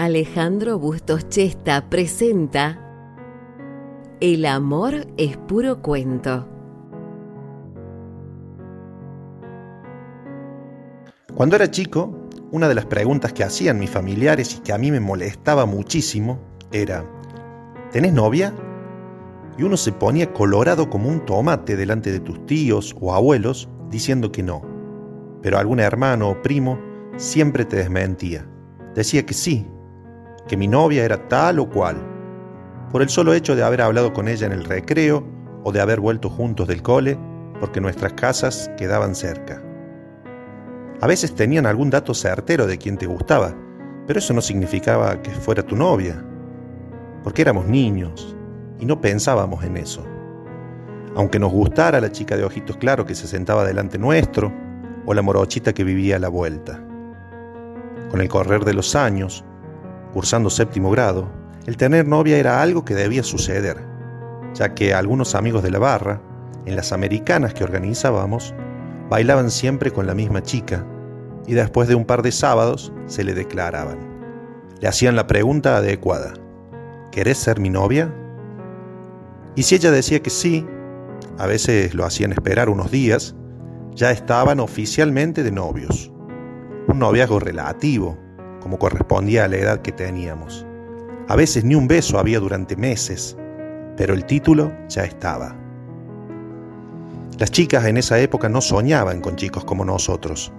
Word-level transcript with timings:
Alejandro 0.00 0.78
Bustos 0.78 1.28
Chesta 1.28 1.90
presenta 1.90 2.80
El 4.18 4.46
amor 4.46 5.06
es 5.18 5.36
puro 5.36 5.82
cuento. 5.82 6.48
Cuando 11.34 11.56
era 11.56 11.70
chico, 11.70 12.16
una 12.50 12.66
de 12.66 12.76
las 12.76 12.86
preguntas 12.86 13.34
que 13.34 13.44
hacían 13.44 13.78
mis 13.78 13.90
familiares 13.90 14.56
y 14.56 14.60
que 14.60 14.72
a 14.72 14.78
mí 14.78 14.90
me 14.90 15.00
molestaba 15.00 15.66
muchísimo 15.66 16.40
era, 16.72 17.04
¿tenés 17.92 18.14
novia? 18.14 18.54
Y 19.58 19.64
uno 19.64 19.76
se 19.76 19.92
ponía 19.92 20.32
colorado 20.32 20.88
como 20.88 21.10
un 21.10 21.26
tomate 21.26 21.76
delante 21.76 22.10
de 22.10 22.20
tus 22.20 22.46
tíos 22.46 22.96
o 22.98 23.12
abuelos 23.12 23.68
diciendo 23.90 24.32
que 24.32 24.42
no. 24.42 24.62
Pero 25.42 25.58
algún 25.58 25.78
hermano 25.78 26.30
o 26.30 26.40
primo 26.40 26.78
siempre 27.18 27.66
te 27.66 27.76
desmentía. 27.76 28.46
Decía 28.94 29.26
que 29.26 29.34
sí, 29.34 29.66
que 30.50 30.56
mi 30.56 30.66
novia 30.66 31.04
era 31.04 31.28
tal 31.28 31.60
o 31.60 31.70
cual, 31.70 31.96
por 32.90 33.02
el 33.02 33.08
solo 33.08 33.34
hecho 33.34 33.54
de 33.54 33.62
haber 33.62 33.82
hablado 33.82 34.12
con 34.12 34.26
ella 34.26 34.48
en 34.48 34.52
el 34.52 34.64
recreo 34.64 35.24
o 35.62 35.70
de 35.70 35.80
haber 35.80 36.00
vuelto 36.00 36.28
juntos 36.28 36.66
del 36.66 36.82
cole, 36.82 37.16
porque 37.60 37.80
nuestras 37.80 38.14
casas 38.14 38.68
quedaban 38.76 39.14
cerca. 39.14 39.62
A 41.00 41.06
veces 41.06 41.36
tenían 41.36 41.66
algún 41.66 41.88
dato 41.88 42.14
certero 42.14 42.66
de 42.66 42.78
quien 42.78 42.98
te 42.98 43.06
gustaba, 43.06 43.54
pero 44.08 44.18
eso 44.18 44.34
no 44.34 44.40
significaba 44.40 45.22
que 45.22 45.30
fuera 45.30 45.62
tu 45.62 45.76
novia, 45.76 46.20
porque 47.22 47.42
éramos 47.42 47.66
niños 47.66 48.36
y 48.80 48.86
no 48.86 49.00
pensábamos 49.00 49.62
en 49.62 49.76
eso. 49.76 50.04
Aunque 51.14 51.38
nos 51.38 51.52
gustara 51.52 52.00
la 52.00 52.10
chica 52.10 52.36
de 52.36 52.42
ojitos 52.42 52.76
claros 52.76 53.06
que 53.06 53.14
se 53.14 53.28
sentaba 53.28 53.64
delante 53.64 53.98
nuestro, 53.98 54.52
o 55.06 55.14
la 55.14 55.22
morochita 55.22 55.72
que 55.72 55.84
vivía 55.84 56.16
a 56.16 56.18
la 56.18 56.28
vuelta. 56.28 56.84
Con 58.10 58.20
el 58.20 58.28
correr 58.28 58.64
de 58.64 58.74
los 58.74 58.96
años, 58.96 59.44
cursando 60.12 60.50
séptimo 60.50 60.90
grado, 60.90 61.28
el 61.66 61.76
tener 61.76 62.06
novia 62.06 62.38
era 62.38 62.62
algo 62.62 62.84
que 62.84 62.94
debía 62.94 63.22
suceder, 63.22 63.76
ya 64.54 64.74
que 64.74 64.94
algunos 64.94 65.34
amigos 65.34 65.62
de 65.62 65.70
la 65.70 65.78
barra, 65.78 66.20
en 66.66 66.76
las 66.76 66.92
americanas 66.92 67.54
que 67.54 67.64
organizábamos, 67.64 68.54
bailaban 69.08 69.50
siempre 69.50 69.90
con 69.90 70.06
la 70.06 70.14
misma 70.14 70.42
chica 70.42 70.86
y 71.46 71.54
después 71.54 71.88
de 71.88 71.94
un 71.94 72.04
par 72.04 72.22
de 72.22 72.32
sábados 72.32 72.92
se 73.06 73.24
le 73.24 73.34
declaraban. 73.34 73.98
Le 74.80 74.88
hacían 74.88 75.16
la 75.16 75.26
pregunta 75.26 75.76
adecuada, 75.76 76.32
¿querés 77.10 77.38
ser 77.38 77.60
mi 77.60 77.70
novia? 77.70 78.14
Y 79.56 79.64
si 79.64 79.74
ella 79.74 79.90
decía 79.90 80.20
que 80.20 80.30
sí, 80.30 80.66
a 81.38 81.46
veces 81.46 81.94
lo 81.94 82.04
hacían 82.04 82.32
esperar 82.32 82.68
unos 82.68 82.90
días, 82.90 83.34
ya 83.94 84.10
estaban 84.10 84.60
oficialmente 84.60 85.42
de 85.42 85.50
novios. 85.50 86.12
Un 86.88 86.98
noviazgo 86.98 87.40
relativo, 87.40 88.18
como 88.60 88.78
correspondía 88.78 89.44
a 89.44 89.48
la 89.48 89.56
edad 89.56 89.82
que 89.82 89.92
teníamos. 89.92 90.66
A 91.28 91.36
veces 91.36 91.64
ni 91.64 91.74
un 91.74 91.88
beso 91.88 92.18
había 92.18 92.40
durante 92.40 92.76
meses, 92.76 93.36
pero 93.96 94.14
el 94.14 94.24
título 94.24 94.72
ya 94.88 95.04
estaba. 95.04 95.56
Las 97.38 97.50
chicas 97.50 97.86
en 97.86 97.96
esa 97.96 98.18
época 98.18 98.48
no 98.48 98.60
soñaban 98.60 99.20
con 99.20 99.36
chicos 99.36 99.64
como 99.64 99.84
nosotros. 99.84 100.52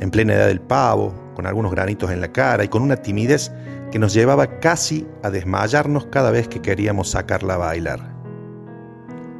En 0.00 0.10
plena 0.10 0.34
edad 0.34 0.48
del 0.48 0.60
pavo, 0.60 1.14
con 1.34 1.46
algunos 1.46 1.72
granitos 1.72 2.10
en 2.10 2.20
la 2.20 2.32
cara 2.32 2.64
y 2.64 2.68
con 2.68 2.82
una 2.82 2.96
timidez 2.96 3.52
que 3.90 3.98
nos 3.98 4.14
llevaba 4.14 4.58
casi 4.58 5.06
a 5.22 5.30
desmayarnos 5.30 6.06
cada 6.06 6.30
vez 6.30 6.48
que 6.48 6.60
queríamos 6.60 7.10
sacarla 7.10 7.54
a 7.54 7.58
bailar. 7.58 8.12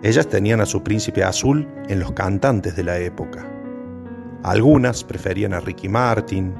Ellas 0.02 0.28
tenían 0.28 0.60
a 0.60 0.66
su 0.66 0.82
príncipe 0.82 1.24
azul 1.24 1.68
en 1.88 2.00
los 2.00 2.12
cantantes 2.12 2.76
de 2.76 2.84
la 2.84 2.98
época. 2.98 3.48
Algunas 4.42 5.04
preferían 5.04 5.54
a 5.54 5.60
Ricky 5.60 5.88
Martin, 5.88 6.54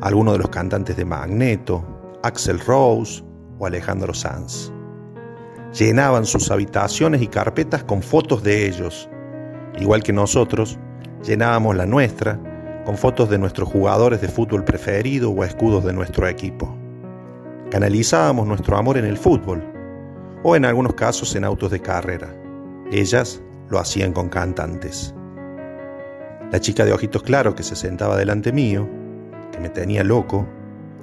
algunos 0.00 0.34
de 0.34 0.38
los 0.38 0.48
cantantes 0.50 0.96
de 0.96 1.04
Magneto, 1.04 1.84
Axel 2.22 2.60
Rose 2.60 3.22
o 3.58 3.66
Alejandro 3.66 4.14
Sanz. 4.14 4.72
Llenaban 5.78 6.24
sus 6.24 6.50
habitaciones 6.50 7.20
y 7.20 7.26
carpetas 7.26 7.84
con 7.84 8.02
fotos 8.02 8.42
de 8.42 8.66
ellos. 8.66 9.08
Igual 9.78 10.02
que 10.02 10.12
nosotros, 10.12 10.78
llenábamos 11.24 11.76
la 11.76 11.86
nuestra 11.86 12.40
con 12.84 12.96
fotos 12.96 13.28
de 13.28 13.38
nuestros 13.38 13.68
jugadores 13.68 14.20
de 14.20 14.28
fútbol 14.28 14.64
preferido 14.64 15.30
o 15.30 15.44
escudos 15.44 15.84
de 15.84 15.92
nuestro 15.92 16.26
equipo. 16.26 16.74
Canalizábamos 17.70 18.46
nuestro 18.46 18.78
amor 18.78 18.96
en 18.96 19.04
el 19.04 19.18
fútbol, 19.18 19.62
o 20.42 20.56
en 20.56 20.64
algunos 20.64 20.94
casos 20.94 21.34
en 21.34 21.44
autos 21.44 21.70
de 21.70 21.80
carrera. 21.80 22.34
Ellas 22.90 23.42
lo 23.68 23.78
hacían 23.78 24.12
con 24.12 24.28
cantantes. 24.30 25.14
La 26.50 26.60
chica 26.60 26.86
de 26.86 26.92
ojitos 26.94 27.22
claros 27.22 27.54
que 27.54 27.62
se 27.62 27.76
sentaba 27.76 28.16
delante 28.16 28.52
mío 28.52 28.88
me 29.60 29.68
tenía 29.68 30.04
loco, 30.04 30.46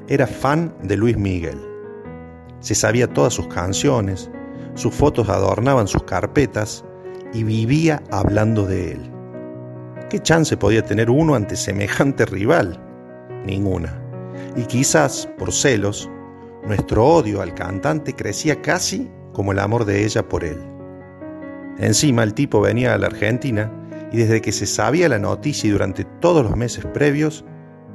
era 0.07 0.27
fan 0.27 0.73
de 0.83 0.97
Luis 0.97 1.17
Miguel. 1.17 1.59
Se 2.59 2.75
sabía 2.75 3.07
todas 3.07 3.33
sus 3.33 3.47
canciones, 3.47 4.29
sus 4.75 4.93
fotos 4.93 5.29
adornaban 5.29 5.87
sus 5.87 6.03
carpetas 6.03 6.83
y 7.33 7.43
vivía 7.43 8.01
hablando 8.11 8.65
de 8.65 8.93
él. 8.93 9.11
¿Qué 10.09 10.19
chance 10.19 10.55
podía 10.55 10.83
tener 10.83 11.09
uno 11.09 11.35
ante 11.35 11.55
semejante 11.55 12.25
rival? 12.25 12.79
Ninguna. 13.45 14.01
Y 14.55 14.63
quizás, 14.63 15.27
por 15.37 15.51
celos, 15.51 16.09
nuestro 16.65 17.05
odio 17.05 17.41
al 17.41 17.53
cantante 17.53 18.13
crecía 18.13 18.61
casi 18.61 19.09
como 19.33 19.51
el 19.51 19.59
amor 19.59 19.85
de 19.85 20.05
ella 20.05 20.27
por 20.27 20.43
él. 20.43 20.59
Encima 21.77 22.23
el 22.23 22.33
tipo 22.33 22.61
venía 22.61 22.93
a 22.93 22.97
la 22.97 23.07
Argentina 23.07 23.71
y 24.11 24.17
desde 24.17 24.41
que 24.41 24.51
se 24.51 24.65
sabía 24.65 25.09
la 25.09 25.19
noticia 25.19 25.67
y 25.67 25.71
durante 25.71 26.05
todos 26.21 26.43
los 26.43 26.55
meses 26.55 26.85
previos, 26.85 27.43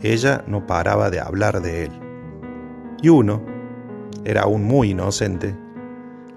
ella 0.03 0.45
no 0.47 0.67
paraba 0.67 1.11
de 1.11 1.21
hablar 1.21 1.61
de 1.61 1.85
él. 1.85 1.93
Y 3.03 3.09
uno, 3.09 3.43
era 4.25 4.43
aún 4.43 4.65
muy 4.65 4.91
inocente, 4.91 5.55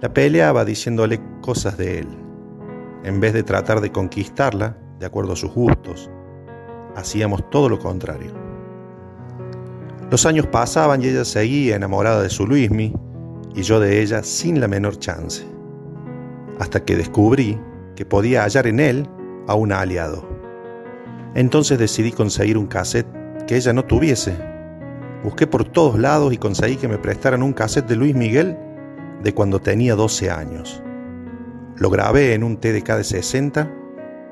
la 0.02 0.14
peleaba 0.14 0.66
diciéndole 0.66 1.22
cosas 1.42 1.78
de 1.78 2.00
él. 2.00 2.08
En 3.04 3.20
vez 3.20 3.34
de 3.34 3.44
tratar 3.44 3.82
de 3.82 3.92
conquistarla, 3.92 4.78
de 5.00 5.06
acuerdo 5.06 5.34
a 5.34 5.36
sus 5.36 5.54
gustos, 5.54 6.10
hacíamos 6.96 7.50
todo 7.50 7.70
lo 7.70 7.80
contrario. 7.80 8.32
Los 10.12 10.26
años 10.26 10.48
pasaban 10.48 11.02
y 11.02 11.08
ella 11.08 11.26
seguía 11.26 11.76
enamorada 11.76 12.22
de 12.22 12.30
su 12.30 12.46
Luismi 12.46 12.94
y 13.56 13.62
yo 13.62 13.80
de 13.80 14.02
ella 14.02 14.24
sin 14.24 14.60
la 14.60 14.68
menor 14.68 14.98
chance. 15.00 15.46
Hasta 16.60 16.84
que 16.84 16.96
descubrí 16.96 17.60
que 17.96 18.06
podía 18.06 18.44
hallar 18.44 18.68
en 18.68 18.80
él 18.80 19.08
a 19.48 19.56
un 19.56 19.72
aliado. 19.72 20.28
Entonces 21.36 21.80
decidí 21.80 22.12
conseguir 22.12 22.58
un 22.58 22.68
cassette 22.68 23.23
que 23.48 23.56
ella 23.56 23.74
no 23.74 23.86
tuviese. 23.86 24.36
Busqué 25.24 25.48
por 25.48 25.64
todos 25.64 25.98
lados 25.98 26.34
y 26.34 26.38
conseguí 26.38 26.76
que 26.76 26.88
me 26.88 26.98
prestaran 26.98 27.44
un 27.44 27.54
cassette 27.54 27.88
de 27.88 27.96
Luis 27.96 28.16
Miguel 28.16 28.58
de 29.24 29.34
cuando 29.34 29.60
tenía 29.60 29.96
12 29.96 30.30
años. 30.30 30.84
Lo 31.78 31.90
grabé 31.90 32.34
en 32.34 32.44
un 32.44 32.58
TDK 32.58 32.98
de 32.98 33.04
60 33.04 33.72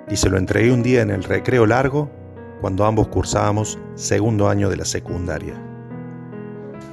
y 0.10 0.16
se 0.16 0.30
lo 0.30 0.38
entregué 0.38 0.72
un 0.72 0.84
día 0.84 1.02
en 1.02 1.10
el 1.10 1.24
recreo 1.24 1.66
largo 1.66 2.12
cuando 2.60 2.86
ambos 2.86 3.08
cursábamos 3.08 3.80
segundo 3.96 4.50
año 4.50 4.70
de 4.70 4.78
la 4.78 4.86
secundaria. 4.86 5.56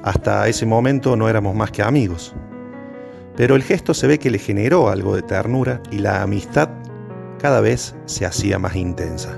Hasta 0.03 0.49
ese 0.49 0.65
momento 0.65 1.17
no 1.17 1.29
éramos 1.29 1.55
más 1.55 1.71
que 1.71 1.83
amigos, 1.83 2.35
pero 3.37 3.56
el 3.56 3.62
gesto 3.62 3.95
se 3.95 4.06
ve 4.06 4.19
que 4.19 4.31
le 4.31 4.39
generó 4.39 4.89
algo 4.89 5.15
de 5.15 5.23
ternura 5.23 5.83
y 5.91 5.99
la 5.99 6.23
amistad 6.23 6.71
cada 7.39 7.61
vez 7.61 7.95
se 8.06 8.25
hacía 8.25 8.59
más 8.59 8.75
intensa. 8.77 9.37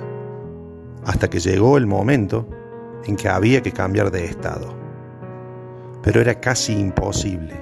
Hasta 1.05 1.29
que 1.29 1.41
llegó 1.41 1.77
el 1.77 1.87
momento 1.87 2.49
en 3.07 3.17
que 3.17 3.29
había 3.29 3.63
que 3.63 3.73
cambiar 3.73 4.11
de 4.11 4.25
estado. 4.25 4.75
Pero 6.03 6.21
era 6.21 6.41
casi 6.41 6.79
imposible. 6.79 7.55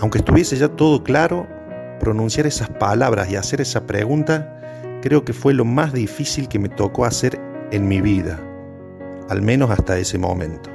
Aunque 0.00 0.18
estuviese 0.18 0.56
ya 0.56 0.68
todo 0.68 1.02
claro, 1.02 1.46
pronunciar 1.98 2.46
esas 2.46 2.68
palabras 2.70 3.30
y 3.30 3.36
hacer 3.36 3.60
esa 3.60 3.86
pregunta 3.86 4.54
creo 5.02 5.24
que 5.24 5.32
fue 5.32 5.54
lo 5.54 5.64
más 5.64 5.92
difícil 5.92 6.48
que 6.48 6.58
me 6.58 6.68
tocó 6.68 7.04
hacer 7.04 7.38
en 7.70 7.86
mi 7.88 8.00
vida, 8.00 8.38
al 9.28 9.42
menos 9.42 9.70
hasta 9.70 9.98
ese 9.98 10.18
momento. 10.18 10.70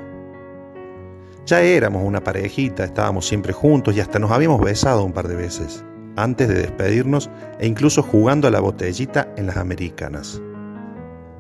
Ya 1.46 1.61
éramos 1.61 2.03
una 2.03 2.23
parejita, 2.23 2.85
estábamos 2.85 3.28
siempre 3.28 3.52
juntos 3.52 3.96
y 3.96 4.00
hasta 4.00 4.20
nos 4.20 4.32
habíamos 4.32 4.61
besado 4.61 5.03
un 5.03 5.11
par 5.11 5.28
de 5.28 5.35
veces, 5.35 5.84
antes 6.16 6.47
de 6.47 6.55
despedirnos 6.55 7.29
e 7.59 7.67
incluso 7.67 8.02
jugando 8.02 8.47
a 8.47 8.52
la 8.52 8.61
botellita 8.61 9.34
en 9.35 9.47
las 9.47 9.58
americanas. 9.58 10.41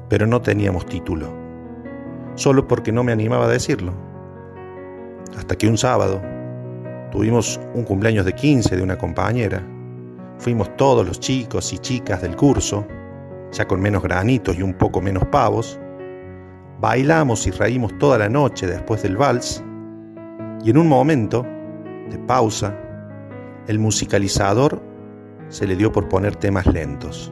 Pero 0.09 0.27
no 0.27 0.41
teníamos 0.41 0.85
título 0.85 1.42
solo 2.35 2.67
porque 2.67 2.91
no 2.91 3.03
me 3.03 3.11
animaba 3.11 3.45
a 3.45 3.49
decirlo. 3.49 3.93
Hasta 5.37 5.55
que 5.55 5.67
un 5.67 5.77
sábado 5.77 6.21
tuvimos 7.11 7.59
un 7.73 7.83
cumpleaños 7.83 8.25
de 8.25 8.33
15 8.33 8.75
de 8.75 8.81
una 8.81 8.97
compañera. 8.97 9.65
Fuimos 10.39 10.75
todos 10.77 11.05
los 11.05 11.19
chicos 11.19 11.71
y 11.73 11.77
chicas 11.77 12.21
del 12.21 12.35
curso, 12.35 12.85
ya 13.51 13.65
con 13.65 13.81
menos 13.81 14.03
granitos 14.03 14.57
y 14.57 14.61
un 14.61 14.73
poco 14.73 15.01
menos 15.01 15.25
pavos. 15.25 15.79
Bailamos 16.79 17.47
y 17.47 17.51
reímos 17.51 17.97
toda 17.97 18.17
la 18.17 18.29
noche 18.29 18.67
después 18.67 19.03
del 19.03 19.15
vals. 19.15 19.63
Y 20.63 20.69
en 20.69 20.77
un 20.77 20.87
momento 20.87 21.45
de 22.09 22.17
pausa, 22.19 22.77
el 23.67 23.79
musicalizador 23.79 24.81
se 25.49 25.67
le 25.67 25.75
dio 25.75 25.91
por 25.91 26.09
poner 26.09 26.35
temas 26.35 26.65
lentos. 26.67 27.31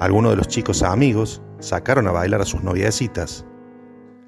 Algunos 0.00 0.32
de 0.32 0.36
los 0.36 0.48
chicos 0.48 0.82
amigos 0.82 1.40
sacaron 1.60 2.08
a 2.08 2.12
bailar 2.12 2.40
a 2.40 2.44
sus 2.44 2.62
noviecitas 2.62 3.46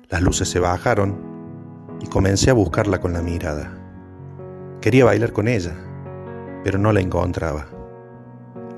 las 0.08 0.22
luces 0.22 0.48
se 0.48 0.60
bajaron 0.60 1.96
y 2.00 2.06
comencé 2.06 2.50
a 2.50 2.54
buscarla 2.54 3.00
con 3.00 3.12
la 3.12 3.22
mirada. 3.22 3.76
Quería 4.80 5.04
bailar 5.04 5.32
con 5.32 5.48
ella, 5.48 5.74
pero 6.62 6.78
no 6.78 6.92
la 6.92 7.00
encontraba. 7.00 7.66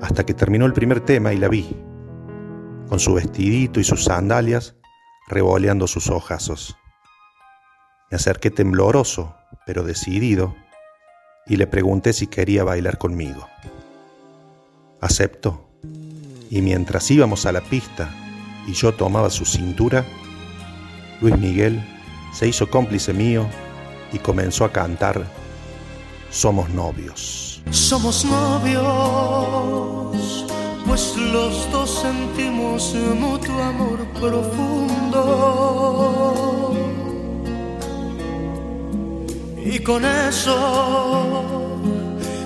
Hasta 0.01 0.25
que 0.25 0.33
terminó 0.33 0.65
el 0.65 0.73
primer 0.73 1.01
tema 1.01 1.33
y 1.33 1.37
la 1.37 1.49
vi, 1.49 1.75
con 2.87 2.99
su 2.99 3.13
vestidito 3.13 3.79
y 3.79 3.83
sus 3.83 4.05
sandalias, 4.05 4.75
revoleando 5.27 5.85
sus 5.85 6.09
ojazos. 6.09 6.75
Me 8.09 8.15
acerqué 8.15 8.49
tembloroso, 8.49 9.35
pero 9.67 9.83
decidido, 9.83 10.55
y 11.45 11.57
le 11.57 11.67
pregunté 11.67 12.13
si 12.13 12.25
quería 12.27 12.63
bailar 12.63 12.97
conmigo. 12.97 13.47
Aceptó, 14.99 15.69
y 16.49 16.61
mientras 16.61 17.11
íbamos 17.11 17.45
a 17.45 17.51
la 17.51 17.61
pista 17.61 18.09
y 18.67 18.73
yo 18.73 18.93
tomaba 18.95 19.29
su 19.29 19.45
cintura, 19.45 20.05
Luis 21.21 21.37
Miguel 21.37 21.81
se 22.33 22.47
hizo 22.47 22.69
cómplice 22.69 23.13
mío 23.13 23.45
y 24.13 24.19
comenzó 24.19 24.65
a 24.65 24.71
cantar 24.71 25.25
Somos 26.29 26.69
novios. 26.69 27.61
Somos 27.71 28.23
novios, 28.25 28.85
pues 30.87 31.15
los 31.17 31.71
dos 31.71 32.01
sentimos 32.01 32.95
mutuo 33.19 33.63
amor 33.63 34.07
profundo. 34.19 35.49
Y 39.63 39.79
con 39.79 40.03
eso 40.05 41.75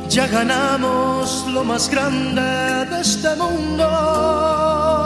ya 0.10 0.28
ganamos 0.28 1.46
lo 1.54 1.64
más 1.64 1.90
grande 1.90 2.42
de 2.42 3.02
este 3.02 3.36
mundo. 3.36 5.03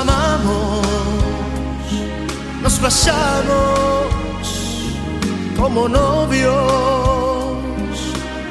Amamos, 0.00 0.86
nos 2.62 2.80
besamos 2.80 3.84
como 5.58 5.88
novios, 5.88 6.52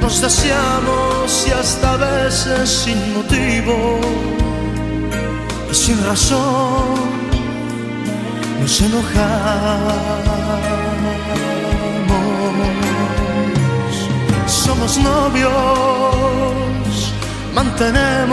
nos 0.01 0.21
deseamos 0.21 1.47
y 1.47 1.51
hasta 1.51 1.97
veces 1.97 2.69
sin 2.69 2.99
motivo 3.13 3.99
y 5.71 5.75
sin 5.75 6.03
razón 6.05 6.85
nos 8.59 8.81
enojamos. 8.81 10.23
Somos 14.47 14.97
novios, 14.97 15.51
mantenemos 17.53 18.32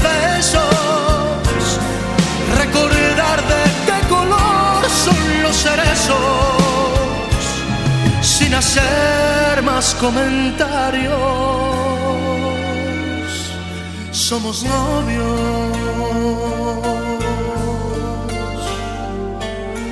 Besos, 0.00 1.78
recordar 2.58 3.38
de 3.52 3.62
qué 3.86 4.08
color 4.08 4.84
son 5.04 5.42
los 5.42 5.56
cerezos, 5.56 6.16
sin 8.22 8.54
hacer 8.54 9.62
más 9.62 9.94
comentarios. 9.94 11.14
Somos 14.12 14.64
novios, 14.64 15.76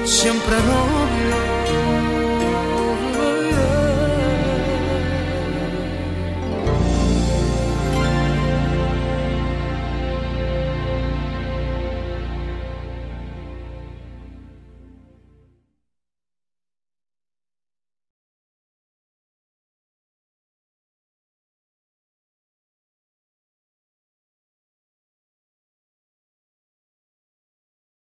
siempre 0.05 0.57
novios. 0.57 1.04